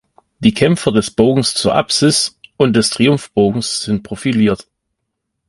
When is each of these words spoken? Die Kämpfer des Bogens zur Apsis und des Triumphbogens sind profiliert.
Die 0.39 0.55
Kämpfer 0.55 0.91
des 0.91 1.11
Bogens 1.11 1.53
zur 1.53 1.75
Apsis 1.75 2.39
und 2.57 2.73
des 2.73 2.89
Triumphbogens 2.89 3.81
sind 3.83 4.01
profiliert. 4.01 4.67